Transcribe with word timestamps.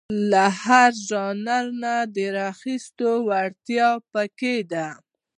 له 0.31 0.45
هر 0.63 0.91
ژانره 1.09 1.95
د 2.15 2.17
راخیستو 2.39 3.09
وړتیا 3.27 3.89
په 4.11 4.21
کې 4.39 4.55
ده. 4.71 4.87